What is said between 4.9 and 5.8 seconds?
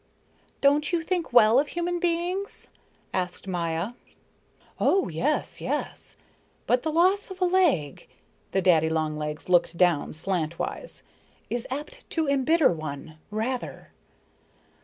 yes,